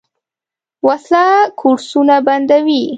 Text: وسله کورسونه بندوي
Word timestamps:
وسله 0.87 1.23
کورسونه 1.59 2.15
بندوي 2.27 2.81